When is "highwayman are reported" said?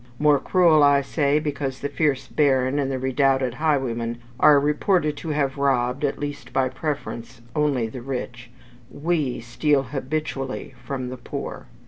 3.53-5.15